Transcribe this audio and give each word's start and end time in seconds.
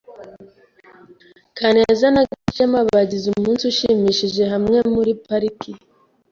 Kaneza 1.57 2.07
na 2.15 2.23
Gashema 2.29 2.79
bagize 2.93 3.25
umunsi 3.31 3.63
ushimishije 3.71 4.43
hamwe 4.53 4.77
muri 4.93 5.11
pariki. 5.25 5.71